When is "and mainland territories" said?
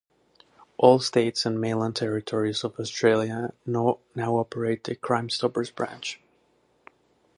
1.45-2.63